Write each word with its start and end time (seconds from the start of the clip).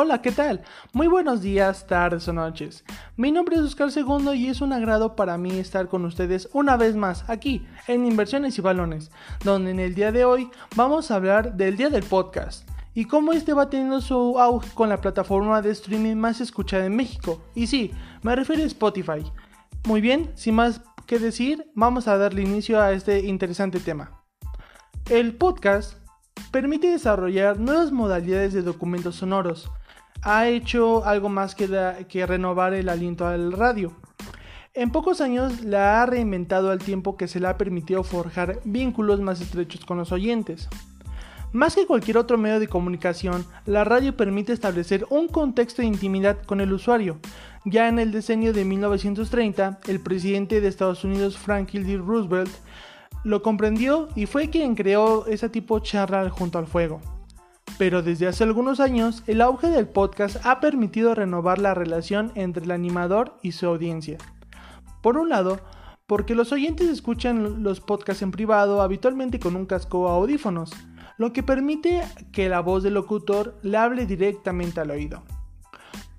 Hola, 0.00 0.22
¿qué 0.22 0.30
tal? 0.30 0.62
Muy 0.92 1.08
buenos 1.08 1.42
días, 1.42 1.88
tardes 1.88 2.28
o 2.28 2.32
noches. 2.32 2.84
Mi 3.16 3.32
nombre 3.32 3.56
es 3.56 3.62
Oscar 3.62 3.90
Segundo 3.90 4.32
y 4.32 4.46
es 4.46 4.60
un 4.60 4.72
agrado 4.72 5.16
para 5.16 5.36
mí 5.38 5.58
estar 5.58 5.88
con 5.88 6.04
ustedes 6.04 6.48
una 6.52 6.76
vez 6.76 6.94
más 6.94 7.28
aquí 7.28 7.66
en 7.88 8.06
Inversiones 8.06 8.56
y 8.56 8.60
Balones, 8.60 9.10
donde 9.42 9.72
en 9.72 9.80
el 9.80 9.96
día 9.96 10.12
de 10.12 10.24
hoy 10.24 10.50
vamos 10.76 11.10
a 11.10 11.16
hablar 11.16 11.54
del 11.56 11.76
día 11.76 11.90
del 11.90 12.04
podcast 12.04 12.70
y 12.94 13.06
cómo 13.06 13.32
este 13.32 13.54
va 13.54 13.70
teniendo 13.70 14.00
su 14.00 14.38
auge 14.38 14.70
con 14.72 14.88
la 14.88 15.00
plataforma 15.00 15.62
de 15.62 15.72
streaming 15.72 16.14
más 16.14 16.40
escuchada 16.40 16.86
en 16.86 16.94
México. 16.94 17.42
Y 17.56 17.66
sí, 17.66 17.90
me 18.22 18.36
refiero 18.36 18.62
a 18.62 18.66
Spotify. 18.66 19.24
Muy 19.84 20.00
bien, 20.00 20.30
sin 20.36 20.54
más 20.54 20.80
que 21.06 21.18
decir, 21.18 21.72
vamos 21.74 22.06
a 22.06 22.16
darle 22.16 22.42
inicio 22.42 22.80
a 22.80 22.92
este 22.92 23.26
interesante 23.26 23.80
tema. 23.80 24.22
El 25.10 25.34
podcast 25.34 25.94
permite 26.52 26.88
desarrollar 26.88 27.58
nuevas 27.58 27.90
modalidades 27.90 28.52
de 28.54 28.62
documentos 28.62 29.16
sonoros, 29.16 29.68
ha 30.22 30.48
hecho 30.48 31.04
algo 31.04 31.28
más 31.28 31.54
que, 31.54 32.26
renovar 32.26 32.74
el 32.74 32.88
aliento 32.88 33.26
al 33.26 33.52
radio. 33.52 33.92
En 34.74 34.90
pocos 34.90 35.20
años 35.20 35.62
la 35.62 36.02
ha 36.02 36.06
reinventado 36.06 36.70
al 36.70 36.78
tiempo 36.78 37.16
que 37.16 37.28
se 37.28 37.40
le 37.40 37.48
ha 37.48 37.58
permitido 37.58 38.04
forjar 38.04 38.60
vínculos 38.64 39.20
más 39.20 39.40
estrechos 39.40 39.84
con 39.84 39.98
los 39.98 40.12
oyentes. 40.12 40.68
Más 41.52 41.74
que 41.74 41.86
cualquier 41.86 42.18
otro 42.18 42.36
medio 42.36 42.60
de 42.60 42.68
comunicación, 42.68 43.46
la 43.64 43.82
radio 43.82 44.16
permite 44.16 44.52
establecer 44.52 45.06
un 45.08 45.28
contexto 45.28 45.82
de 45.82 45.88
intimidad 45.88 46.42
con 46.44 46.60
el 46.60 46.72
usuario. 46.72 47.18
Ya 47.64 47.88
en 47.88 47.98
el 47.98 48.12
decenio 48.12 48.52
de 48.52 48.64
1930, 48.64 49.80
el 49.88 50.00
presidente 50.00 50.60
de 50.60 50.68
Estados 50.68 51.04
Unidos 51.04 51.38
Franklin 51.38 51.86
D. 51.86 51.96
Roosevelt 51.96 52.50
lo 53.24 53.42
comprendió 53.42 54.08
y 54.14 54.26
fue 54.26 54.50
quien 54.50 54.74
creó 54.74 55.26
ese 55.26 55.48
tipo 55.48 55.80
de 55.80 55.86
charla 55.86 56.28
junto 56.30 56.58
al 56.58 56.66
fuego. 56.66 57.00
Pero 57.76 58.02
desde 58.02 58.26
hace 58.26 58.44
algunos 58.44 58.80
años, 58.80 59.22
el 59.26 59.40
auge 59.40 59.68
del 59.68 59.88
podcast 59.88 60.44
ha 60.46 60.60
permitido 60.60 61.14
renovar 61.14 61.58
la 61.58 61.74
relación 61.74 62.32
entre 62.34 62.64
el 62.64 62.70
animador 62.70 63.38
y 63.42 63.52
su 63.52 63.66
audiencia. 63.66 64.18
Por 65.02 65.16
un 65.16 65.28
lado, 65.28 65.60
porque 66.06 66.34
los 66.34 66.52
oyentes 66.52 66.88
escuchan 66.88 67.62
los 67.62 67.80
podcasts 67.80 68.22
en 68.22 68.30
privado 68.30 68.80
habitualmente 68.80 69.38
con 69.38 69.56
un 69.56 69.66
casco 69.66 70.00
o 70.00 70.08
audífonos, 70.08 70.72
lo 71.18 71.32
que 71.32 71.42
permite 71.42 72.02
que 72.32 72.48
la 72.48 72.60
voz 72.60 72.82
del 72.82 72.94
locutor 72.94 73.58
le 73.62 73.76
hable 73.76 74.06
directamente 74.06 74.80
al 74.80 74.90
oído. 74.90 75.22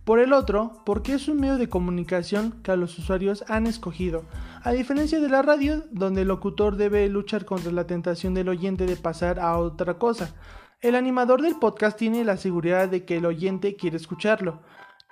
Por 0.03 0.19
el 0.19 0.33
otro, 0.33 0.73
porque 0.85 1.13
es 1.13 1.27
un 1.27 1.39
medio 1.39 1.57
de 1.57 1.69
comunicación 1.69 2.61
que 2.63 2.75
los 2.75 2.97
usuarios 2.97 3.43
han 3.47 3.67
escogido, 3.67 4.23
a 4.63 4.71
diferencia 4.71 5.19
de 5.19 5.29
la 5.29 5.41
radio, 5.41 5.83
donde 5.91 6.21
el 6.21 6.27
locutor 6.27 6.77
debe 6.77 7.07
luchar 7.09 7.45
contra 7.45 7.71
la 7.71 7.85
tentación 7.85 8.33
del 8.33 8.49
oyente 8.49 8.85
de 8.85 8.95
pasar 8.95 9.39
a 9.39 9.57
otra 9.57 9.99
cosa, 9.99 10.33
el 10.81 10.95
animador 10.95 11.41
del 11.41 11.55
podcast 11.55 11.97
tiene 11.97 12.23
la 12.23 12.37
seguridad 12.37 12.87
de 12.87 13.03
que 13.03 13.17
el 13.17 13.25
oyente 13.25 13.75
quiere 13.75 13.97
escucharlo. 13.97 14.61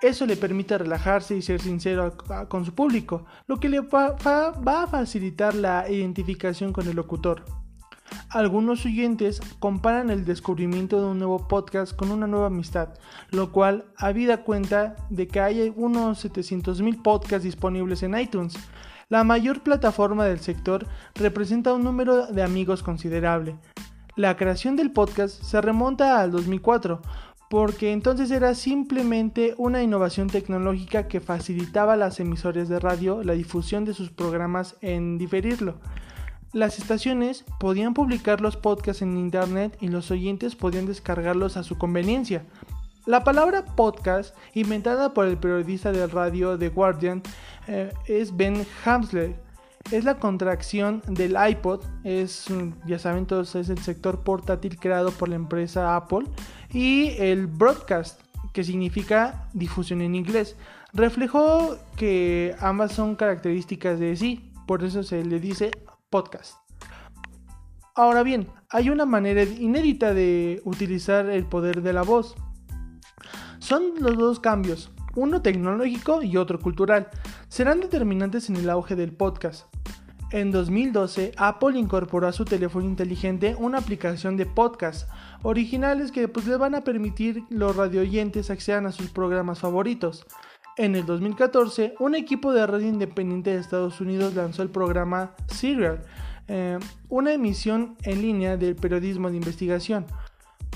Eso 0.00 0.24
le 0.24 0.36
permite 0.36 0.78
relajarse 0.78 1.36
y 1.36 1.42
ser 1.42 1.60
sincero 1.60 2.16
con 2.48 2.64
su 2.64 2.74
público, 2.74 3.26
lo 3.46 3.58
que 3.58 3.68
le 3.68 3.80
va, 3.80 4.16
a 4.24 4.86
facilitar 4.86 5.54
la 5.54 5.90
identificación 5.90 6.72
con 6.72 6.88
el 6.88 6.96
locutor. 6.96 7.44
Algunos 8.30 8.86
oyentes 8.86 9.40
comparan 9.58 10.08
el 10.08 10.24
descubrimiento 10.24 11.00
de 11.00 11.08
un 11.08 11.18
nuevo 11.18 11.48
podcast 11.48 11.94
con 11.94 12.10
una 12.10 12.26
nueva 12.26 12.46
amistad, 12.46 12.94
lo 13.30 13.52
cual 13.52 13.84
habida 13.96 14.44
cuenta 14.44 14.96
de 15.10 15.28
que 15.28 15.40
hay 15.40 15.72
unos 15.76 16.24
700.000 16.24 17.02
podcasts 17.02 17.44
disponibles 17.44 18.02
en 18.02 18.18
iTunes. 18.18 18.56
La 19.10 19.24
mayor 19.24 19.62
plataforma 19.62 20.24
del 20.24 20.38
sector 20.38 20.86
representa 21.14 21.74
un 21.74 21.82
número 21.82 22.26
de 22.26 22.42
amigos 22.42 22.82
considerable, 22.82 23.58
la 24.18 24.36
creación 24.36 24.74
del 24.74 24.90
podcast 24.90 25.40
se 25.44 25.60
remonta 25.60 26.20
al 26.20 26.32
2004, 26.32 27.00
porque 27.48 27.92
entonces 27.92 28.32
era 28.32 28.56
simplemente 28.56 29.54
una 29.58 29.80
innovación 29.80 30.26
tecnológica 30.26 31.06
que 31.06 31.20
facilitaba 31.20 31.92
a 31.92 31.96
las 31.96 32.18
emisoras 32.18 32.68
de 32.68 32.80
radio 32.80 33.22
la 33.22 33.34
difusión 33.34 33.84
de 33.84 33.94
sus 33.94 34.10
programas 34.10 34.74
en 34.80 35.18
diferirlo. 35.18 35.78
Las 36.52 36.80
estaciones 36.80 37.44
podían 37.60 37.94
publicar 37.94 38.40
los 38.40 38.56
podcasts 38.56 39.02
en 39.02 39.16
internet 39.16 39.78
y 39.80 39.86
los 39.86 40.10
oyentes 40.10 40.56
podían 40.56 40.86
descargarlos 40.86 41.56
a 41.56 41.62
su 41.62 41.78
conveniencia. 41.78 42.44
La 43.06 43.22
palabra 43.22 43.66
podcast, 43.66 44.34
inventada 44.52 45.14
por 45.14 45.28
el 45.28 45.38
periodista 45.38 45.92
de 45.92 46.08
radio 46.08 46.58
The 46.58 46.70
Guardian, 46.70 47.22
eh, 47.68 47.92
es 48.08 48.36
Ben 48.36 48.66
Hamsler, 48.84 49.36
es 49.90 50.04
la 50.04 50.18
contracción 50.18 51.02
del 51.06 51.36
iPod, 51.50 51.82
es, 52.04 52.46
ya 52.86 52.98
saben 52.98 53.26
todos, 53.26 53.54
es 53.54 53.68
el 53.68 53.78
sector 53.78 54.22
portátil 54.22 54.78
creado 54.78 55.10
por 55.12 55.28
la 55.28 55.36
empresa 55.36 55.96
Apple, 55.96 56.26
y 56.70 57.10
el 57.18 57.46
broadcast, 57.46 58.20
que 58.52 58.64
significa 58.64 59.48
difusión 59.52 60.00
en 60.00 60.14
inglés. 60.14 60.56
Reflejó 60.92 61.76
que 61.96 62.54
ambas 62.60 62.92
son 62.92 63.14
características 63.14 63.98
de 63.98 64.16
sí, 64.16 64.52
por 64.66 64.84
eso 64.84 65.02
se 65.02 65.24
le 65.24 65.40
dice 65.40 65.70
podcast. 66.10 66.56
Ahora 67.94 68.22
bien, 68.22 68.48
hay 68.70 68.90
una 68.90 69.06
manera 69.06 69.42
inédita 69.42 70.14
de 70.14 70.60
utilizar 70.64 71.28
el 71.28 71.46
poder 71.46 71.82
de 71.82 71.92
la 71.92 72.02
voz. 72.02 72.36
Son 73.58 73.94
los 73.98 74.16
dos 74.16 74.40
cambios, 74.40 74.92
uno 75.16 75.42
tecnológico 75.42 76.22
y 76.22 76.36
otro 76.36 76.60
cultural, 76.60 77.08
serán 77.48 77.80
determinantes 77.80 78.48
en 78.50 78.56
el 78.56 78.70
auge 78.70 78.94
del 78.94 79.12
podcast. 79.12 79.67
En 80.30 80.50
2012, 80.50 81.32
Apple 81.38 81.78
incorporó 81.78 82.28
a 82.28 82.32
su 82.32 82.44
teléfono 82.44 82.84
inteligente 82.84 83.56
una 83.58 83.78
aplicación 83.78 84.36
de 84.36 84.44
podcast 84.44 85.08
originales 85.42 86.12
que 86.12 86.28
pues, 86.28 86.46
le 86.46 86.58
van 86.58 86.74
a 86.74 86.84
permitir 86.84 87.44
los 87.48 87.74
radioyentes 87.74 88.50
accedan 88.50 88.84
a 88.84 88.92
sus 88.92 89.08
programas 89.08 89.60
favoritos. 89.60 90.26
En 90.76 90.96
el 90.96 91.06
2014, 91.06 91.94
un 91.98 92.14
equipo 92.14 92.52
de 92.52 92.66
radio 92.66 92.88
independiente 92.88 93.50
de 93.50 93.60
Estados 93.60 94.02
Unidos 94.02 94.34
lanzó 94.34 94.62
el 94.62 94.68
programa 94.68 95.34
Serial, 95.46 96.02
eh, 96.46 96.78
una 97.08 97.32
emisión 97.32 97.96
en 98.02 98.20
línea 98.20 98.58
del 98.58 98.76
periodismo 98.76 99.30
de 99.30 99.36
investigación. 99.36 100.04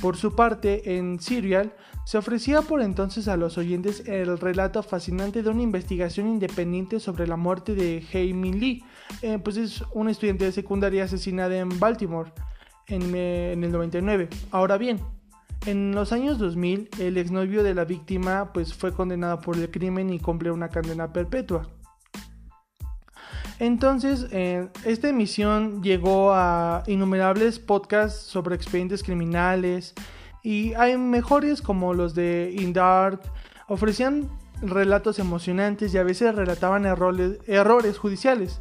Por 0.02 0.16
su 0.16 0.34
parte, 0.34 0.98
en 0.98 1.20
Serial 1.20 1.72
se 2.04 2.18
ofrecía 2.18 2.60
por 2.62 2.82
entonces 2.82 3.28
a 3.28 3.36
los 3.36 3.56
oyentes 3.56 4.02
el 4.08 4.36
relato 4.36 4.82
fascinante 4.82 5.44
de 5.44 5.48
una 5.48 5.62
investigación 5.62 6.26
independiente 6.26 6.98
sobre 6.98 7.28
la 7.28 7.36
muerte 7.36 7.76
de 7.76 8.02
Jamie 8.10 8.52
Lee, 8.52 8.84
eh, 9.22 9.38
pues 9.38 9.56
es 9.56 9.84
una 9.92 10.10
estudiante 10.10 10.44
de 10.44 10.50
secundaria 10.50 11.04
asesinada 11.04 11.56
en 11.56 11.78
Baltimore 11.78 12.32
en, 12.88 13.14
eh, 13.14 13.52
el 13.52 13.70
99. 13.70 14.28
Ahora 14.50 14.76
bien, 14.76 14.98
en 15.66 15.94
los 15.94 16.10
años 16.10 16.36
2000 16.40 16.88
el 16.98 17.16
exnovio 17.16 17.62
de 17.62 17.76
la 17.76 17.84
víctima 17.84 18.52
pues 18.52 18.74
fue 18.74 18.92
condenado 18.92 19.38
por 19.40 19.56
el 19.56 19.70
crimen 19.70 20.12
y 20.12 20.18
cumplió 20.18 20.52
una 20.52 20.68
condena 20.68 21.12
perpetua. 21.12 21.68
Entonces, 23.62 24.26
eh, 24.32 24.66
esta 24.84 25.08
emisión 25.08 25.84
llegó 25.84 26.32
a 26.34 26.82
innumerables 26.88 27.60
podcasts 27.60 28.20
sobre 28.20 28.56
expedientes 28.56 29.04
criminales 29.04 29.94
y 30.42 30.74
hay 30.74 30.98
mejores 30.98 31.62
como 31.62 31.94
los 31.94 32.16
de 32.16 32.52
In 32.58 32.72
Dark, 32.72 33.20
ofrecían 33.68 34.28
relatos 34.62 35.20
emocionantes 35.20 35.94
y 35.94 35.98
a 35.98 36.02
veces 36.02 36.34
relataban 36.34 36.86
errores, 36.86 37.38
errores 37.46 37.98
judiciales. 37.98 38.60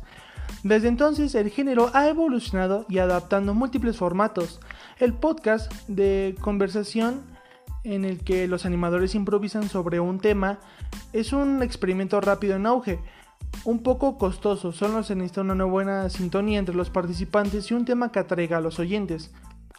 Desde 0.62 0.90
entonces 0.90 1.34
el 1.34 1.50
género 1.50 1.90
ha 1.96 2.08
evolucionado 2.08 2.86
y 2.88 3.00
adaptando 3.00 3.56
múltiples 3.56 3.98
formatos. 3.98 4.60
El 5.00 5.14
podcast 5.14 5.74
de 5.88 6.36
conversación 6.42 7.24
en 7.84 8.06
el 8.06 8.24
que 8.24 8.48
los 8.48 8.68
animadores 8.68 9.16
improvisan 9.16 9.68
sobre 9.68 10.00
un 10.00 10.20
tema 10.20 10.60
es 11.12 11.34
un 11.34 11.64
experimento 11.64 12.22
rápido 12.22 12.56
en 12.56 12.68
auge 12.68 13.00
un 13.64 13.84
poco 13.84 14.18
costoso, 14.18 14.72
solo 14.72 15.04
se 15.04 15.16
necesita 15.16 15.42
una 15.42 15.66
buena 15.66 16.10
sintonía 16.10 16.60
entre 16.60 16.76
los 16.76 16.90
participantes 16.90 17.70
y 17.70 17.74
un 17.74 17.86
tema 17.86 18.12
que 18.12 18.20
atraiga 18.20 18.58
a 18.58 18.62
los 18.62 18.80
oyentes. 18.80 19.32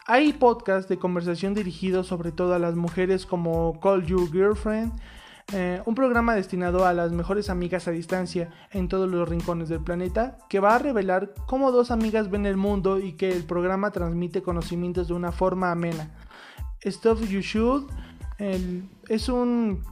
Hay 0.07 0.33
podcasts 0.33 0.89
de 0.89 0.99
conversación 0.99 1.55
dirigidos 1.55 2.07
sobre 2.07 2.33
todo 2.33 2.55
a 2.55 2.59
las 2.59 2.75
mujeres 2.75 3.27
como 3.27 3.81
Call 3.81 4.05
You 4.05 4.29
Girlfriend, 4.31 4.93
eh, 5.53 5.83
un 5.85 5.95
programa 5.95 6.35
destinado 6.35 6.87
a 6.87 6.93
las 6.93 7.13
mejores 7.13 7.51
amigas 7.51 7.89
a 7.89 7.91
distancia 7.91 8.51
en 8.71 8.89
todos 8.89 9.11
los 9.11 9.29
rincones 9.29 9.69
del 9.69 9.83
planeta, 9.83 10.39
que 10.49 10.61
va 10.61 10.77
a 10.77 10.79
revelar 10.79 11.35
cómo 11.47 11.73
dos 11.73 11.91
amigas 11.91 12.31
ven 12.31 12.47
el 12.47 12.57
mundo 12.57 12.99
y 12.99 13.13
que 13.13 13.33
el 13.33 13.45
programa 13.45 13.91
transmite 13.91 14.43
conocimientos 14.43 15.09
de 15.09 15.15
una 15.15 15.33
forma 15.33 15.71
amena. 15.71 16.11
Stuff 16.85 17.29
You 17.29 17.41
Should 17.41 17.91
es 19.09 19.29
un 19.29 19.83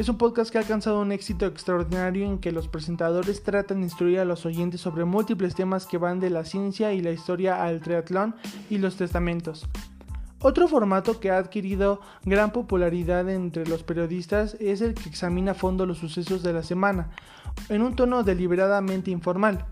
es 0.00 0.08
un 0.08 0.16
podcast 0.16 0.50
que 0.50 0.56
ha 0.56 0.62
alcanzado 0.62 1.02
un 1.02 1.12
éxito 1.12 1.44
extraordinario 1.44 2.24
en 2.24 2.38
que 2.38 2.52
los 2.52 2.68
presentadores 2.68 3.42
tratan 3.42 3.80
de 3.80 3.82
instruir 3.84 4.18
a 4.18 4.24
los 4.24 4.46
oyentes 4.46 4.80
sobre 4.80 5.04
múltiples 5.04 5.54
temas 5.54 5.84
que 5.84 5.98
van 5.98 6.20
de 6.20 6.30
la 6.30 6.46
ciencia 6.46 6.94
y 6.94 7.02
la 7.02 7.10
historia 7.10 7.62
al 7.62 7.82
triatlón 7.82 8.34
y 8.70 8.78
los 8.78 8.96
testamentos. 8.96 9.68
Otro 10.40 10.68
formato 10.68 11.20
que 11.20 11.30
ha 11.30 11.36
adquirido 11.36 12.00
gran 12.24 12.50
popularidad 12.50 13.28
entre 13.28 13.66
los 13.66 13.82
periodistas 13.82 14.56
es 14.58 14.80
el 14.80 14.94
que 14.94 15.10
examina 15.10 15.52
a 15.52 15.54
fondo 15.54 15.84
los 15.84 15.98
sucesos 15.98 16.42
de 16.42 16.54
la 16.54 16.62
semana, 16.62 17.10
en 17.68 17.82
un 17.82 17.94
tono 17.94 18.22
deliberadamente 18.22 19.10
informal. 19.10 19.66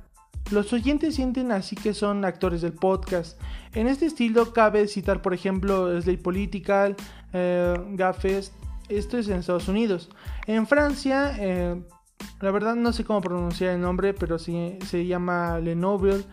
Los 0.51 0.75
oyentes 0.75 1.15
sienten 1.15 1.53
así 1.53 1.75
que 1.75 1.95
son 1.95 2.27
actores 2.27 2.61
del 2.61 2.75
podcast. 2.75 3.41
En 3.73 3.87
este 3.89 4.05
estilo 4.05 4.53
cabe 4.53 4.89
citar 4.89 5.23
por 5.23 5.33
ejemplo 5.33 5.99
Slate 6.03 6.19
Political, 6.19 6.97
eh, 7.33 7.75
esto 8.89 9.19
es 9.19 9.29
en 9.29 9.39
Estados 9.39 9.69
Unidos. 9.69 10.11
En 10.47 10.67
Francia, 10.67 11.37
eh, 11.39 11.81
la 12.41 12.51
verdad 12.51 12.75
no 12.75 12.93
sé 12.93 13.05
cómo 13.05 13.21
pronunciar 13.21 13.75
el 13.75 13.81
nombre, 13.81 14.15
pero 14.15 14.39
sí, 14.39 14.79
se 14.87 15.07
llama 15.07 15.59
Lenoble, 15.59 16.25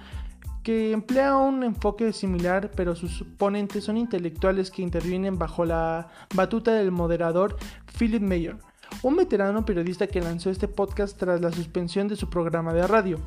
que 0.64 0.92
emplea 0.92 1.38
un 1.38 1.64
enfoque 1.64 2.12
similar, 2.12 2.72
pero 2.76 2.96
sus 2.96 3.24
ponentes 3.38 3.84
son 3.84 3.98
intelectuales 3.98 4.72
que 4.72 4.82
intervienen 4.82 5.38
bajo 5.38 5.64
la 5.64 6.08
batuta 6.34 6.74
del 6.74 6.92
moderador 6.92 7.58
Philip 7.98 8.22
Mayer, 8.22 8.58
un 9.04 9.16
veterano 9.16 9.64
periodista 9.64 10.08
que 10.08 10.22
lanzó 10.22 10.50
este 10.50 10.68
podcast 10.68 11.18
tras 11.18 11.42
la 11.42 11.52
suspensión 11.52 12.08
de 12.08 12.16
su 12.16 12.30
programa 12.30 12.74
de 12.74 12.88
radio. 12.88 13.20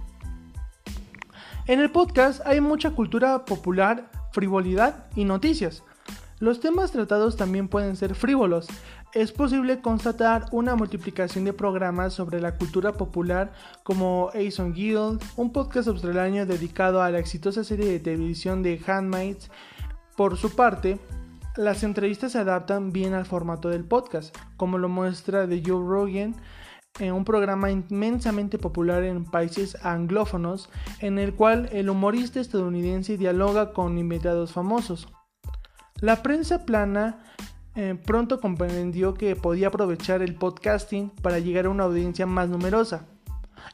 En 1.66 1.80
el 1.80 1.90
podcast 1.90 2.40
hay 2.46 2.60
mucha 2.60 2.90
cultura 2.90 3.44
popular, 3.44 4.10
frivolidad 4.32 5.06
y 5.14 5.24
noticias. 5.24 5.84
Los 6.40 6.60
temas 6.60 6.92
tratados 6.92 7.36
también 7.36 7.68
pueden 7.68 7.96
ser 7.96 8.14
frívolos. 8.14 8.68
Es 9.18 9.32
posible 9.32 9.80
constatar 9.80 10.46
una 10.52 10.76
multiplicación 10.76 11.44
de 11.44 11.52
programas 11.52 12.14
sobre 12.14 12.40
la 12.40 12.54
cultura 12.54 12.92
popular 12.92 13.52
como 13.82 14.30
Ason 14.32 14.72
Guild, 14.72 15.20
un 15.34 15.52
podcast 15.52 15.88
australiano 15.88 16.46
dedicado 16.46 17.02
a 17.02 17.10
la 17.10 17.18
exitosa 17.18 17.64
serie 17.64 17.86
de 17.86 17.98
televisión 17.98 18.62
de 18.62 18.80
Handmaids. 18.86 19.50
Por 20.16 20.36
su 20.36 20.54
parte, 20.54 21.00
las 21.56 21.82
entrevistas 21.82 22.30
se 22.30 22.38
adaptan 22.38 22.92
bien 22.92 23.12
al 23.12 23.26
formato 23.26 23.70
del 23.70 23.84
podcast, 23.84 24.36
como 24.56 24.78
lo 24.78 24.88
muestra 24.88 25.48
The 25.48 25.64
Joe 25.66 25.84
Rogan, 25.84 26.36
en 27.00 27.12
un 27.12 27.24
programa 27.24 27.72
inmensamente 27.72 28.56
popular 28.56 29.02
en 29.02 29.24
países 29.24 29.84
anglófonos, 29.84 30.70
en 31.00 31.18
el 31.18 31.34
cual 31.34 31.68
el 31.72 31.90
humorista 31.90 32.38
estadounidense 32.38 33.18
dialoga 33.18 33.72
con 33.72 33.98
invitados 33.98 34.52
famosos. 34.52 35.08
La 36.00 36.22
prensa 36.22 36.64
plana 36.64 37.24
eh, 37.80 37.94
pronto 37.94 38.40
comprendió 38.40 39.14
que 39.14 39.36
podía 39.36 39.68
aprovechar 39.68 40.20
el 40.20 40.34
podcasting 40.34 41.10
para 41.22 41.38
llegar 41.38 41.66
a 41.66 41.68
una 41.68 41.84
audiencia 41.84 42.26
más 42.26 42.48
numerosa. 42.48 43.06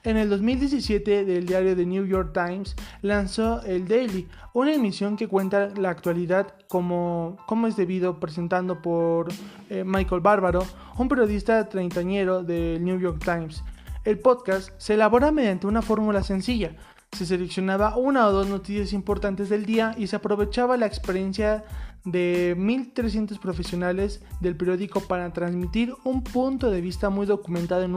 En 0.03 0.19
el 0.19 0.29
2017, 0.29 1.25
del 1.25 1.47
diario 1.47 1.75
The 1.75 1.87
New 1.87 2.05
York 2.05 2.35
Times 2.35 2.77
lanzó 3.01 3.63
el 3.63 3.89
Daily, 3.89 4.29
una 4.53 4.75
emisión 4.75 5.17
que 5.17 5.27
cuenta 5.27 5.71
la 5.79 5.89
actualidad 5.89 6.55
como, 6.69 7.39
como 7.47 7.67
es 7.67 7.77
debido, 7.77 8.21
presentando 8.21 8.83
por 8.83 9.29
eh, 9.71 9.85
Michael 9.87 10.21
Bárbaro, 10.21 10.67
un 10.99 11.09
periodista 11.09 11.67
treintañero 11.71 12.43
del 12.43 12.85
New 12.85 13.01
York 13.01 13.25
Times. 13.25 13.65
El 14.05 14.19
podcast 14.19 14.69
se 14.77 14.93
elabora 14.93 15.33
mediante 15.33 15.67
una 15.67 15.81
fórmula 15.81 16.23
sencilla. 16.23 16.77
Se 17.13 17.25
seleccionaba 17.25 17.97
una 17.97 18.27
o 18.27 18.33
dos 18.33 18.49
noticias 18.49 18.93
importantes 18.93 19.49
del 19.49 19.65
día 19.65 19.95
y 19.97 20.09
se 20.09 20.17
aprovechaba 20.17 20.77
la 20.77 20.85
experiencia 20.85 21.65
de 22.05 22.55
1.300 22.59 23.39
profesionales 23.39 24.23
del 24.41 24.57
periódico 24.57 25.01
para 25.01 25.33
transmitir 25.33 25.95
un 26.05 26.23
punto 26.23 26.71
de 26.71 26.81
vista 26.81 27.09
muy 27.09 27.27
documentado 27.27 27.83
en 27.83 27.95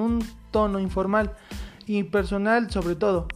un, 0.00 0.24
tono 0.50 0.80
informal 0.80 1.34
y 1.86 2.02
personal 2.04 2.70
sobre 2.70 2.96
todo. 2.96 3.28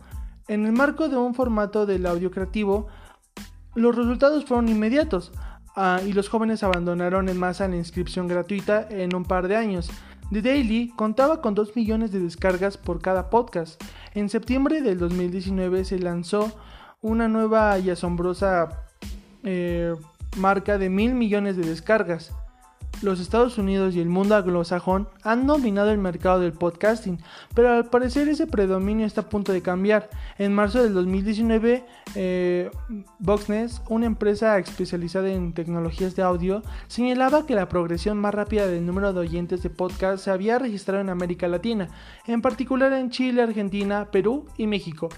En 0.49 0.67
el 0.67 0.73
marco 0.73 1.09
de 1.09 1.17
un 1.17 1.35
formato 1.35 1.87
del 1.87 2.07
audio 2.07 2.31
creativo, 2.31 2.89
los 3.75 3.95
resultados 3.95 4.45
fueron 4.45 4.69
inmediatos 4.69 5.33
ah, 5.77 6.01
y 6.05 6.13
los 6.13 6.29
jóvenes 6.29 6.63
abandonaron 6.63 7.29
en 7.29 7.39
masa 7.39 7.69
la 7.69 7.77
inscripción 7.77 8.27
gratuita 8.27 8.87
en 8.91 9.15
un 9.15 9.25
par 9.25 9.47
de 9.47 9.57
años. 9.57 9.91
The 10.33 10.43
Daily 10.43 10.93
contaba 10.97 11.41
con 11.41 11.55
2 11.55 11.77
millones 11.77 12.11
de 12.11 12.19
descargas 12.19 12.77
por 12.77 13.01
cada 13.01 13.31
podcast. 13.31 13.83
En 14.15 14.29
septiembre 14.29 14.83
del 14.83 14.99
2019 14.99 15.85
se 15.85 15.99
lanzó 15.99 16.53
una 17.03 17.29
nueva 17.29 17.79
y 17.79 17.91
asombrosa 17.91 18.87
eh, 19.45 19.95
marca 20.37 20.79
de 20.79 20.89
mil 20.89 21.15
millones 21.15 21.57
de 21.57 21.65
descargas. 21.65 22.33
Los 23.01 23.19
Estados 23.19 23.59
Unidos 23.59 23.97
y 23.97 24.01
el 24.01 24.09
mundo 24.09 24.37
anglosajón 24.37 25.09
han 25.25 25.47
dominado 25.49 25.91
el 25.91 25.99
mercado 25.99 26.39
del 26.39 26.53
podcasting, 26.53 27.19
pero 27.53 27.73
al 27.73 27.87
parecer 27.87 28.29
ese 28.29 28.47
predominio 28.47 29.07
está 29.07 29.23
a 29.23 29.29
punto 29.29 29.53
de 29.53 29.61
cambiar. 29.61 30.09
En 30.39 30.55
marzo 30.55 30.81
del 30.81 30.95
2019, 30.95 31.85
eh, 32.15 32.71
una 33.89 34.07
empresa 34.07 34.57
especializada 34.59 35.33
en 35.33 35.53
tecnologías 35.53 36.15
de 36.15 36.23
audio, 36.23 36.63
señalaba 36.87 37.45
que 37.45 37.57
la 37.57 37.69
progresión 37.69 38.19
más 38.19 38.35
rápida 38.35 38.69
del 38.69 38.87
número 38.87 39.13
de 39.13 39.19
oyentes 39.19 39.65
de 39.65 39.71
podcast 39.71 40.23
se 40.23 40.31
había 40.31 40.61
registrado 40.61 41.01
en 41.01 41.11
América 41.11 41.49
Latina, 41.49 41.89
en 42.27 42.41
particular 42.41 42.93
en 42.93 43.11
Chile, 43.11 43.43
Argentina, 43.43 44.11
Perú 44.13 44.47
y 44.57 44.69
México. 44.69 45.09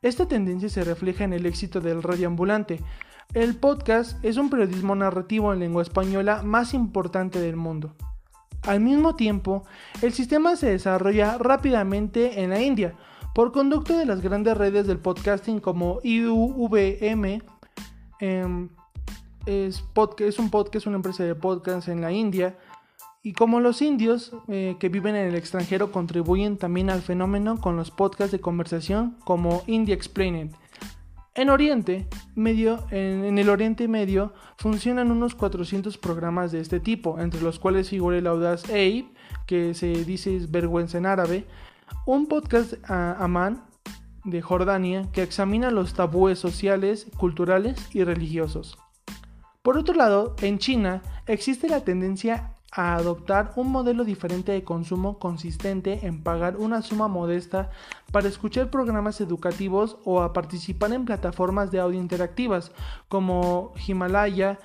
Esta 0.00 0.28
tendencia 0.28 0.68
se 0.68 0.84
refleja 0.84 1.24
en 1.24 1.32
el 1.32 1.46
éxito 1.46 1.80
del 1.80 2.04
radio 2.04 2.28
ambulante. 2.28 2.80
El 3.34 3.56
podcast 3.56 4.22
es 4.22 4.36
un 4.36 4.50
periodismo 4.50 4.94
narrativo 4.94 5.54
en 5.54 5.60
lengua 5.60 5.80
española 5.80 6.42
más 6.42 6.74
importante 6.74 7.40
del 7.40 7.56
mundo. 7.56 7.94
Al 8.64 8.80
mismo 8.80 9.16
tiempo, 9.16 9.64
el 10.02 10.12
sistema 10.12 10.54
se 10.54 10.68
desarrolla 10.68 11.38
rápidamente 11.38 12.42
en 12.42 12.50
la 12.50 12.60
India, 12.60 12.94
por 13.34 13.50
conducto 13.50 13.96
de 13.96 14.04
las 14.04 14.20
grandes 14.20 14.54
redes 14.54 14.86
del 14.86 14.98
podcasting 14.98 15.60
como 15.60 16.00
IUVM. 16.02 17.42
Em, 18.20 18.68
es, 19.46 19.82
es, 20.18 20.38
un 20.38 20.50
podcast, 20.50 20.86
una 20.86 20.96
empresa 20.96 21.24
de 21.24 21.34
podcast 21.34 21.88
en 21.88 22.02
la 22.02 22.12
India. 22.12 22.58
Y 23.22 23.32
como 23.32 23.60
los 23.60 23.80
indios 23.80 24.32
eh, 24.48 24.76
que 24.78 24.90
viven 24.90 25.16
en 25.16 25.28
el 25.28 25.36
extranjero 25.36 25.90
contribuyen 25.90 26.58
también 26.58 26.90
al 26.90 27.00
fenómeno 27.00 27.58
con 27.62 27.76
los 27.76 27.90
podcasts 27.90 28.32
de 28.32 28.40
conversación 28.40 29.16
como 29.24 29.62
India 29.66 29.94
Explained 29.94 30.52
en 31.34 31.48
Oriente 31.48 32.06
Medio, 32.34 32.84
en, 32.90 33.38
el 33.38 33.48
Oriente 33.48 33.88
Medio 33.88 34.34
funcionan 34.58 35.10
unos 35.10 35.34
400 35.34 35.96
programas 35.98 36.52
de 36.52 36.60
este 36.60 36.78
tipo, 36.78 37.18
entre 37.18 37.40
los 37.40 37.58
cuales 37.58 37.88
figura 37.88 38.18
el 38.18 38.26
audaz 38.26 38.64
Abe, 38.68 39.06
que 39.46 39.74
se 39.74 40.04
dice 40.04 40.36
es 40.36 40.50
vergüenza 40.50 40.98
en 40.98 41.06
árabe, 41.06 41.46
un 42.06 42.26
podcast 42.26 42.74
a 42.88 43.12
Amán 43.22 43.64
de 44.24 44.42
Jordania 44.42 45.08
que 45.12 45.22
examina 45.22 45.70
los 45.70 45.94
tabúes 45.94 46.38
sociales, 46.38 47.06
culturales 47.16 47.88
y 47.94 48.04
religiosos. 48.04 48.78
Por 49.62 49.78
otro 49.78 49.94
lado, 49.94 50.36
en 50.42 50.58
China 50.58 51.02
existe 51.26 51.68
la 51.68 51.84
tendencia 51.84 52.51
a 52.72 52.94
adoptar 52.94 53.52
un 53.56 53.70
modelo 53.70 54.02
diferente 54.02 54.50
de 54.50 54.64
consumo 54.64 55.18
consistente 55.18 56.06
en 56.06 56.22
pagar 56.22 56.56
una 56.56 56.80
suma 56.80 57.06
modesta 57.06 57.70
para 58.10 58.28
escuchar 58.28 58.70
programas 58.70 59.20
educativos 59.20 59.98
o 60.04 60.22
a 60.22 60.32
participar 60.32 60.92
en 60.94 61.04
plataformas 61.04 61.70
de 61.70 61.80
audio 61.80 62.00
interactivas 62.00 62.72
como 63.08 63.74
Himalaya, 63.86 64.58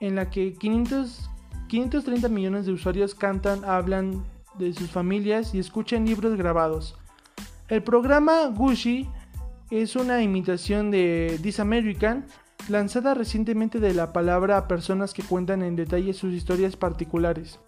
en 0.00 0.16
la 0.16 0.30
que 0.30 0.54
500, 0.54 1.30
530 1.68 2.28
millones 2.28 2.66
de 2.66 2.72
usuarios 2.72 3.14
cantan, 3.14 3.64
hablan 3.64 4.24
de 4.58 4.72
sus 4.72 4.90
familias 4.90 5.54
y 5.54 5.60
escuchan 5.60 6.06
libros 6.06 6.36
grabados. 6.36 6.96
El 7.68 7.84
programa 7.84 8.46
Gushi 8.48 9.08
es 9.70 9.94
una 9.94 10.22
imitación 10.22 10.90
de 10.90 11.38
This 11.40 11.60
American 11.60 12.26
lanzada 12.68 13.14
recientemente 13.14 13.80
de 13.80 13.94
la 13.94 14.12
palabra 14.12 14.56
a 14.56 14.68
personas 14.68 15.14
que 15.14 15.22
cuentan 15.22 15.62
en 15.62 15.76
detalle 15.76 16.12
sus 16.14 16.32
historias 16.32 16.76
particulares. 16.76 17.58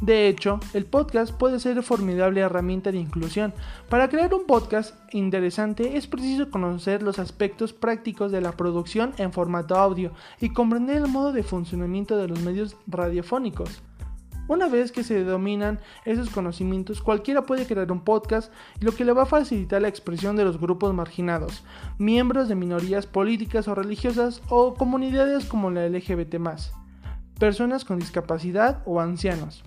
De 0.00 0.28
hecho, 0.28 0.60
el 0.74 0.86
podcast 0.86 1.32
puede 1.32 1.60
ser 1.60 1.82
formidable 1.82 2.40
herramienta 2.40 2.90
de 2.90 2.98
inclusión. 2.98 3.54
Para 3.88 4.08
crear 4.08 4.34
un 4.34 4.44
podcast 4.44 4.94
interesante 5.12 5.96
es 5.96 6.06
preciso 6.06 6.50
conocer 6.50 7.02
los 7.02 7.18
aspectos 7.18 7.72
prácticos 7.72 8.32
de 8.32 8.40
la 8.40 8.52
producción 8.52 9.14
en 9.18 9.32
formato 9.32 9.76
audio 9.76 10.12
y 10.40 10.50
comprender 10.50 10.96
el 10.96 11.08
modo 11.08 11.32
de 11.32 11.42
funcionamiento 11.42 12.16
de 12.16 12.28
los 12.28 12.40
medios 12.40 12.76
radiofónicos. 12.86 13.82
Una 14.46 14.68
vez 14.68 14.92
que 14.92 15.04
se 15.04 15.24
dominan 15.24 15.80
esos 16.04 16.28
conocimientos, 16.28 17.00
cualquiera 17.00 17.46
puede 17.46 17.66
crear 17.66 17.90
un 17.90 18.04
podcast, 18.04 18.52
lo 18.80 18.92
que 18.92 19.06
le 19.06 19.12
va 19.12 19.22
a 19.22 19.26
facilitar 19.26 19.80
la 19.80 19.88
expresión 19.88 20.36
de 20.36 20.44
los 20.44 20.60
grupos 20.60 20.92
marginados, 20.92 21.64
miembros 21.98 22.48
de 22.48 22.54
minorías 22.54 23.06
políticas 23.06 23.68
o 23.68 23.74
religiosas 23.74 24.42
o 24.50 24.74
comunidades 24.74 25.46
como 25.46 25.70
la 25.70 25.88
LGBT, 25.88 26.36
personas 27.38 27.86
con 27.86 27.98
discapacidad 27.98 28.82
o 28.84 29.00
ancianos, 29.00 29.64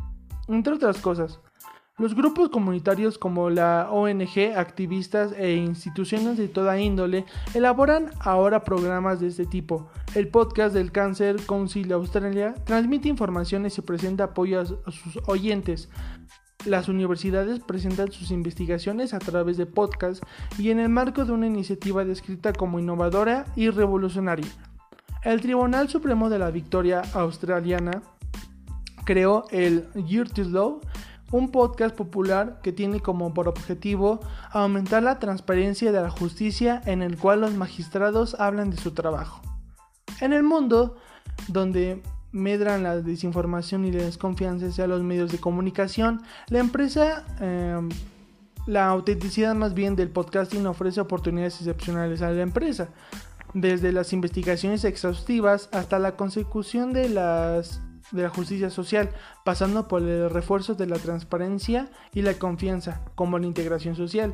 entre 0.48 0.74
otras 0.74 1.00
cosas. 1.00 1.40
Los 2.00 2.13
grupos 2.13 2.50
comunitarios 2.50 3.18
como 3.18 3.50
la 3.50 3.89
ONG, 3.89 4.56
activistas 4.56 5.32
e 5.32 5.56
instituciones 5.56 6.38
de 6.38 6.48
toda 6.48 6.80
índole 6.80 7.25
elaboran 7.56 8.12
ahora 8.20 8.63
programas 8.63 9.20
de 9.20 9.30
este 9.30 9.48
tipo. 9.48 9.89
El 10.13 10.27
podcast 10.27 10.75
del 10.75 10.92
Cancer 10.92 11.38
Council 11.48 11.92
Australia 11.94 12.54
transmite 12.66 13.10
informaciones 13.10 13.80
y 13.80 13.82
presenta 13.82 14.25
apoyo 14.25 14.62
a 14.62 14.92
sus 14.92 15.20
oyentes. 15.25 15.89
Las 16.68 16.88
universidades 16.88 17.62
presentan 17.62 18.12
sus 18.12 18.30
investigaciones 18.30 19.16
a 19.16 19.20
través 19.20 19.58
de 19.58 19.66
podcasts 19.66 20.24
y 20.60 20.70
en 20.70 20.80
el 20.80 20.89
marco 20.89 21.25
de 21.25 21.32
una 21.32 21.48
iniciativa 21.48 22.06
descrita 22.06 22.54
como 22.54 22.77
innovadora 22.77 23.46
y 23.56 23.72
revolucionaria. 23.72 24.46
El 25.24 25.42
Tribunal 25.42 25.89
Supremo 25.89 26.30
de 26.30 26.38
la 26.38 26.51
Victoria 26.51 27.01
Australiana 27.16 28.04
creó 29.04 29.46
el 29.50 29.88
Law 30.36 30.80
un 31.32 31.52
podcast 31.52 31.96
popular 31.96 32.60
que 32.64 32.72
tiene 32.72 33.00
como 33.00 33.34
por 33.34 33.48
objetivo 33.48 34.20
aumentar 34.52 35.04
la 35.04 35.20
transparencia 35.20 35.92
de 35.92 36.02
la 36.02 36.10
justicia 36.10 36.82
en 36.86 37.02
el 37.02 37.18
cual 37.18 37.42
los 37.42 37.54
magistrados 37.54 38.36
hablan 38.40 38.70
de 38.70 38.78
su 38.78 38.92
trabajo. 38.92 39.42
En 40.22 40.34
el 40.34 40.44
mundo 40.44 40.96
donde 41.48 42.02
medran 42.32 42.84
la 42.84 42.98
desinformación 42.98 43.86
y 43.86 43.92
la 43.92 44.04
desconfianza 44.04 44.68
hacia 44.68 44.88
los 44.88 45.04
medios 45.04 45.32
de 45.32 45.40
comunicación, 45.40 46.22
la 46.48 46.60
empresa, 46.60 47.26
em, 47.40 47.90
la 48.66 48.88
autenticidad 48.88 49.56
más 49.56 49.74
bien 49.74 49.96
del 49.96 50.10
podcasting 50.10 50.66
ofrece 50.66 51.02
oportunidades 51.02 51.56
excepcionales 51.56 52.22
a 52.22 52.32
la 52.32 52.42
empresa, 52.42 52.90
desde 53.54 53.92
las 53.92 54.14
investigaciones 54.14 54.84
exhaustivas 54.84 55.70
hasta 55.72 56.00
la 56.00 56.16
consecución 56.16 56.94
de 56.94 57.10
las 57.10 57.82
de 58.12 58.24
la 58.24 58.30
justicia 58.30 58.70
social, 58.70 59.10
pasando 59.44 59.88
por 59.88 60.02
el 60.02 60.30
refuerzo 60.30 60.76
de 60.76 60.88
la 60.88 60.98
transparencia 60.98 61.90
y 62.14 62.22
la 62.22 62.34
confianza, 62.36 63.02
como 63.16 63.40
la 63.40 63.48
integración 63.48 63.96
social. 63.96 64.34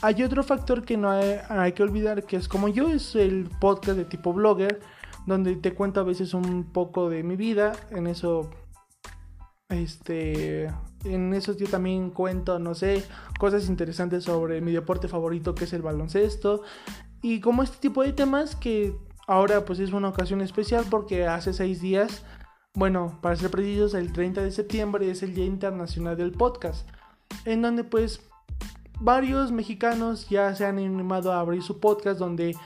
Hay 0.00 0.22
otro 0.22 0.42
factor 0.42 0.84
que 0.84 0.96
no 0.96 1.10
hay, 1.10 1.38
hay, 1.48 1.72
que 1.72 1.82
olvidar, 1.82 2.24
que 2.24 2.36
es 2.36 2.48
como 2.48 2.68
yo, 2.68 2.88
es 2.88 3.14
el 3.14 3.50
podcast 3.60 3.98
de 3.98 4.04
tipo 4.04 4.32
blogger, 4.32 4.80
donde 5.26 5.56
te 5.56 5.74
cuento 5.74 6.00
a 6.00 6.04
veces 6.04 6.34
un 6.34 6.64
poco 6.64 7.10
de 7.10 7.22
mi 7.22 7.36
vida, 7.36 7.72
en 7.90 8.06
eso, 8.06 8.50
este, 9.68 10.70
en 11.04 11.34
eso 11.34 11.56
yo 11.56 11.66
también 11.68 12.10
cuento, 12.10 12.58
no 12.58 12.74
sé, 12.74 13.04
cosas 13.38 13.68
interesantes 13.68 14.24
sobre 14.24 14.60
mi 14.60 14.72
deporte 14.72 15.08
favorito, 15.08 15.54
que 15.54 15.64
es 15.64 15.72
el 15.72 15.82
baloncesto, 15.82 16.62
y 17.20 17.40
como 17.40 17.62
este 17.62 17.76
tipo 17.78 18.02
de 18.02 18.12
temas 18.12 18.56
que 18.56 18.96
ahora 19.26 19.64
pues 19.64 19.78
es 19.78 19.92
una 19.92 20.08
ocasión 20.08 20.40
especial 20.40 20.84
porque 20.90 21.26
hace 21.26 21.52
seis 21.52 21.80
días 21.80 22.24
bueno, 22.74 23.18
para 23.20 23.36
ser 23.36 23.50
precisos, 23.50 23.94
el 23.94 24.12
30 24.12 24.42
de 24.42 24.50
septiembre 24.50 25.10
es 25.10 25.22
el 25.22 25.34
Día 25.34 25.44
Internacional 25.44 26.16
del 26.16 26.32
Podcast, 26.32 26.88
en 27.44 27.62
donde 27.62 27.84
pues 27.84 28.22
varios 28.98 29.52
mexicanos 29.52 30.28
ya 30.28 30.54
se 30.54 30.64
han 30.64 30.78
animado 30.78 31.32
a 31.32 31.40
abrir 31.40 31.62
su 31.62 31.80
podcast 31.80 32.18
donde 32.18 32.56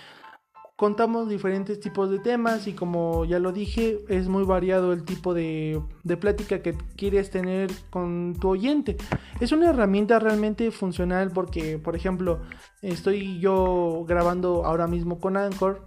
contamos 0.77 1.29
diferentes 1.29 1.81
tipos 1.81 2.11
de 2.11 2.19
temas 2.19 2.67
y 2.67 2.75
como 2.75 3.25
ya 3.25 3.39
lo 3.39 3.51
dije, 3.51 4.05
es 4.09 4.29
muy 4.29 4.45
variado 4.45 4.93
el 4.93 5.05
tipo 5.05 5.33
de, 5.33 5.83
de, 6.05 6.17
plática 6.19 6.61
que 6.61 6.75
quieres 6.97 7.31
tener 7.31 7.71
con 7.89 8.37
tu 8.39 8.51
oyente. 8.51 8.99
Es 9.41 9.53
una 9.53 9.71
herramienta 9.71 10.19
realmente 10.19 10.71
funcional 10.71 11.31
porque, 11.33 11.79
por 11.79 11.97
ejemplo, 11.97 12.41
estoy 12.83 13.41
yo 13.41 14.05
grabando 14.07 14.67
ahora 14.67 14.87
mismo 14.87 15.19
con 15.19 15.39
Anchor 15.39 15.83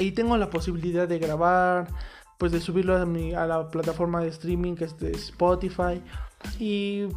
y 0.00 0.10
tengo 0.12 0.36
la 0.36 0.50
posibilidad 0.50 1.06
de 1.06 1.20
grabar, 1.20 1.86
pues 2.38 2.52
de 2.52 2.60
subirlo 2.60 2.96
a, 2.96 3.06
mi, 3.06 3.34
a 3.34 3.46
la 3.46 3.68
plataforma 3.68 4.20
de 4.20 4.28
streaming 4.28 4.74
que 4.74 4.84
es 4.84 4.98
de 4.98 5.12
Spotify 5.12 6.02
y 6.58 7.08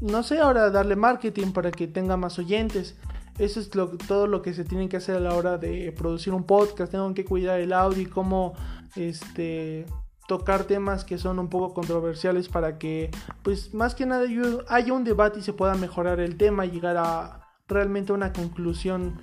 no 0.00 0.22
sé, 0.22 0.38
ahora 0.38 0.70
darle 0.70 0.96
marketing 0.96 1.52
para 1.52 1.70
que 1.70 1.86
tenga 1.86 2.16
más 2.16 2.38
oyentes. 2.38 2.96
Eso 3.38 3.60
es 3.60 3.70
todo 3.70 4.26
lo 4.26 4.42
que 4.42 4.54
se 4.54 4.64
tiene 4.64 4.88
que 4.88 4.96
hacer 4.96 5.16
a 5.16 5.20
la 5.20 5.34
hora 5.34 5.58
de 5.58 5.92
producir 5.92 6.34
un 6.34 6.44
podcast. 6.44 6.92
Tengo 6.92 7.12
que 7.14 7.24
cuidar 7.24 7.60
el 7.60 7.72
audio 7.72 8.02
y 8.02 8.06
cómo 8.06 8.54
este, 8.96 9.86
tocar 10.26 10.64
temas 10.64 11.04
que 11.04 11.18
son 11.18 11.38
un 11.38 11.48
poco 11.48 11.74
controversiales 11.74 12.48
para 12.48 12.78
que, 12.78 13.10
pues 13.42 13.74
más 13.74 13.94
que 13.94 14.06
nada, 14.06 14.26
haya 14.68 14.92
un 14.92 15.04
debate 15.04 15.40
y 15.40 15.42
se 15.42 15.52
pueda 15.52 15.74
mejorar 15.74 16.20
el 16.20 16.36
tema 16.36 16.66
y 16.66 16.70
llegar 16.70 16.96
a 16.96 17.48
realmente 17.68 18.12
una 18.12 18.32
conclusión, 18.32 19.20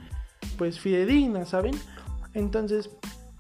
pues 0.58 0.80
fidedigna, 0.80 1.46
¿saben? 1.46 1.76
Entonces, 2.34 2.90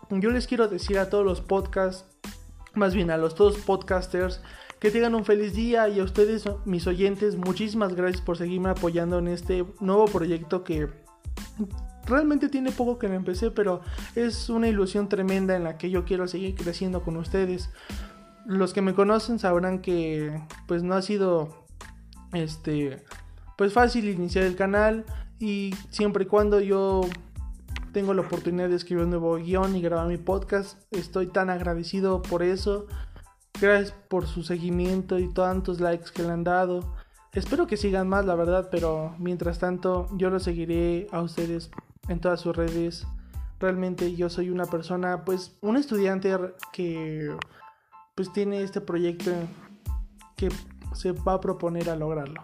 yo 0.10 0.30
les 0.30 0.48
quiero 0.48 0.68
decir 0.68 1.00
a 1.00 1.10
todos 1.10 1.26
los 1.26 1.42
podcasts, 1.42 2.06
más 2.74 2.94
bien 2.94 3.12
a 3.12 3.18
los 3.18 3.36
todos 3.36 3.58
podcasters, 3.58 4.42
que 4.80 4.92
tengan 4.92 5.16
un 5.16 5.26
feliz 5.26 5.54
día 5.54 5.90
y 5.90 6.00
a 6.00 6.04
ustedes, 6.04 6.46
mis 6.66 6.86
oyentes, 6.88 7.36
muchísimas 7.36 7.96
gracias 7.96 8.22
por 8.22 8.38
seguirme 8.38 8.70
apoyando 8.70 9.20
en 9.20 9.28
este 9.28 9.66
nuevo 9.80 10.06
proyecto 10.06 10.64
que 10.64 10.88
realmente 12.06 12.50
tiene 12.50 12.72
poco 12.72 13.00
que 13.00 13.08
me 13.08 13.16
empecé, 13.16 13.52
pero 13.52 13.82
es 14.16 14.50
una 14.50 14.68
ilusión 14.68 15.10
tremenda 15.10 15.56
en 15.56 15.64
la 15.64 15.78
que 15.78 15.90
yo 15.90 16.06
quiero 16.06 16.28
seguir 16.28 16.56
creciendo 16.56 17.02
con 17.02 17.18
ustedes. 17.18 17.70
Los 18.46 18.74
que 18.74 18.82
me 18.82 18.94
conocen 18.94 19.40
sabrán 19.40 19.82
que 19.82 20.42
pues 20.68 20.84
no 20.84 20.96
ha 20.96 21.02
sido 21.02 21.66
este 22.34 23.04
pues 23.58 23.74
fácil 23.74 24.08
iniciar 24.08 24.46
el 24.46 24.56
canal 24.56 25.06
y 25.40 25.74
siempre 25.90 26.26
y 26.26 26.28
cuando 26.28 26.60
yo 26.60 27.02
tengo 27.98 28.14
la 28.14 28.22
oportunidad 28.22 28.70
de 28.70 28.76
escribir 28.76 29.06
un 29.06 29.10
nuevo 29.10 29.38
guion 29.38 29.76
y 29.76 29.82
grabar 29.82 30.08
mi 30.08 30.18
podcast. 30.18 30.80
Estoy 30.92 31.26
tan 31.26 31.50
agradecido 31.50 32.22
por 32.22 32.44
eso. 32.44 32.86
Gracias 33.60 33.92
por 34.08 34.28
su 34.28 34.44
seguimiento 34.44 35.18
y 35.18 35.34
tantos 35.34 35.80
likes 35.80 36.12
que 36.14 36.22
le 36.22 36.30
han 36.30 36.44
dado. 36.44 36.94
Espero 37.34 37.66
que 37.66 37.76
sigan 37.76 38.08
más, 38.08 38.24
la 38.24 38.36
verdad, 38.36 38.68
pero 38.70 39.16
mientras 39.18 39.58
tanto 39.58 40.08
yo 40.16 40.30
lo 40.30 40.40
seguiré 40.40 41.08
a 41.12 41.24
ustedes 41.24 41.72
en 42.08 42.20
todas 42.20 42.40
sus 42.40 42.56
redes. 42.56 43.08
Realmente 43.60 44.16
yo 44.16 44.30
soy 44.30 44.52
una 44.52 44.66
persona, 44.66 45.26
pues 45.26 45.58
un 45.62 45.76
estudiante 45.76 46.38
que 46.72 47.36
pues 48.14 48.32
tiene 48.32 48.62
este 48.62 48.80
proyecto 48.80 49.32
que 50.36 50.50
se 50.94 51.14
va 51.14 51.34
a 51.34 51.42
proponer 51.42 51.90
a 51.90 51.96
lograrlo. 51.96 52.44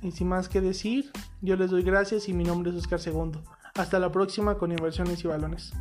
Y 0.00 0.12
sin 0.12 0.28
más 0.28 0.48
que 0.48 0.60
decir, 0.60 1.10
yo 1.40 1.56
les 1.56 1.72
doy 1.72 1.82
gracias 1.82 2.28
y 2.28 2.34
mi 2.34 2.44
nombre 2.44 2.70
es 2.70 2.76
Oscar 2.76 3.00
Segundo. 3.00 3.42
Hasta 3.74 3.98
la 3.98 4.10
próxima 4.10 4.58
con 4.58 4.72
inversiones 4.72 5.24
y 5.24 5.28
balones. 5.28 5.72